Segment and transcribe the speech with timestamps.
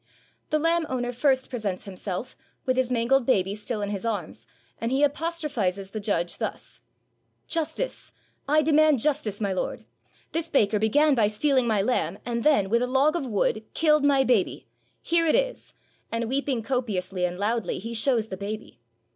[0.49, 4.47] The lamb owner first presents himself, with his man gled baby still in his arms,
[4.79, 6.81] and he apostrophizes the judge thus:
[7.45, 8.11] "Justice—
[8.49, 9.85] I demand justice, my lord.
[10.31, 14.03] This baker began by stealing my lamb, and then, with a log of wood, killed
[14.03, 14.65] my baby.
[15.03, 15.75] Here it is";
[16.11, 18.79] and weeping 5SO THE LAMB BOLTED copiously and loudly, he shows the baby.